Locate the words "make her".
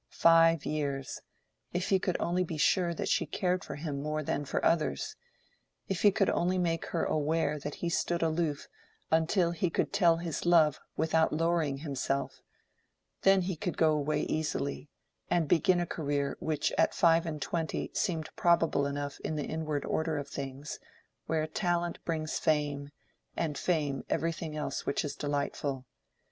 6.57-7.03